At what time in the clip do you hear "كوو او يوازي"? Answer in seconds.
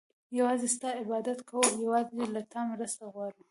1.49-2.21